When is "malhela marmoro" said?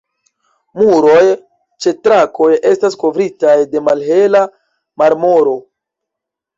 3.93-5.59